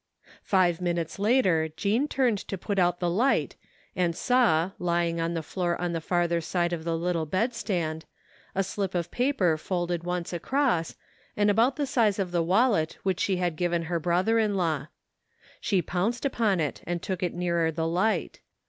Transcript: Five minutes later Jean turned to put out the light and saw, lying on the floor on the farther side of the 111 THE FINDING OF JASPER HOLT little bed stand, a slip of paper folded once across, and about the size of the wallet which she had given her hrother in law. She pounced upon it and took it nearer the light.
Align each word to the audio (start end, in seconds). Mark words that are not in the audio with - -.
Five 0.41 0.81
minutes 0.81 1.19
later 1.19 1.69
Jean 1.77 2.07
turned 2.07 2.39
to 2.39 2.57
put 2.57 2.79
out 2.79 2.99
the 2.99 3.07
light 3.07 3.55
and 3.95 4.15
saw, 4.15 4.71
lying 4.79 5.21
on 5.21 5.35
the 5.35 5.43
floor 5.43 5.79
on 5.79 5.93
the 5.93 6.01
farther 6.01 6.41
side 6.41 6.73
of 6.73 6.83
the 6.83 6.97
111 6.97 7.29
THE 7.29 7.55
FINDING 7.55 7.55
OF 7.55 7.55
JASPER 7.55 8.07
HOLT 8.55 8.55
little 8.55 8.57
bed 8.57 8.65
stand, 8.65 8.65
a 8.65 8.67
slip 8.91 8.95
of 8.95 9.11
paper 9.11 9.57
folded 9.59 10.03
once 10.03 10.33
across, 10.33 10.95
and 11.37 11.51
about 11.51 11.75
the 11.75 11.85
size 11.85 12.17
of 12.17 12.31
the 12.31 12.41
wallet 12.41 12.97
which 13.03 13.19
she 13.19 13.37
had 13.37 13.55
given 13.55 13.83
her 13.83 13.99
hrother 13.99 14.39
in 14.43 14.55
law. 14.55 14.87
She 15.59 15.83
pounced 15.83 16.25
upon 16.25 16.59
it 16.59 16.81
and 16.87 16.99
took 17.03 17.21
it 17.21 17.35
nearer 17.35 17.69
the 17.71 17.85
light. 17.87 18.39